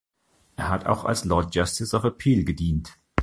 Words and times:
Er 0.55 0.69
hat 0.69 0.87
auch 0.87 1.05
als 1.05 1.25
Lord 1.25 1.53
Justice 1.53 1.95
of 1.95 2.03
Appeal 2.05 2.43
gedient. 2.43 2.97